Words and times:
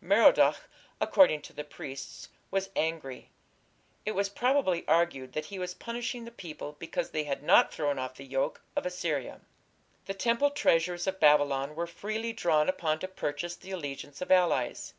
Merodach, 0.00 0.68
according 1.00 1.42
to 1.42 1.52
the 1.52 1.64
priests, 1.64 2.28
was 2.52 2.70
angry; 2.76 3.32
it 4.06 4.12
was 4.12 4.28
probably 4.28 4.86
argued 4.86 5.32
that 5.32 5.46
he 5.46 5.58
was 5.58 5.74
punishing 5.74 6.24
the 6.24 6.30
people 6.30 6.76
because 6.78 7.10
they 7.10 7.24
had 7.24 7.42
not 7.42 7.74
thrown 7.74 7.98
off 7.98 8.14
the 8.14 8.22
yoke 8.24 8.60
of 8.76 8.86
Assyria. 8.86 9.40
The 10.06 10.14
temple 10.14 10.50
treasures 10.52 11.08
of 11.08 11.18
Babylon 11.18 11.74
were 11.74 11.88
freely 11.88 12.32
drawn 12.32 12.68
upon 12.68 13.00
to 13.00 13.08
purchase 13.08 13.56
the 13.56 13.72
allegiance 13.72 14.20
of 14.20 14.30
allies. 14.30 14.94